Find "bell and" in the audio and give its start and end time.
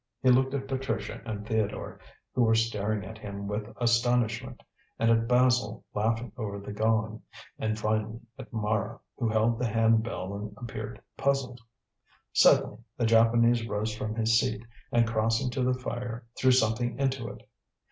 10.01-10.55